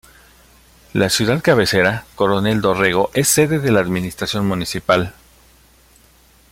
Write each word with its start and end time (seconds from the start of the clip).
La 0.93 1.09
ciudad 1.11 1.43
cabecera 1.43 2.05
-Coronel 2.15 2.59
Dorrego- 2.59 3.11
es 3.13 3.27
sede 3.27 3.59
de 3.59 3.71
la 3.71 3.81
administración 3.81 4.47
municipal. 4.47 5.13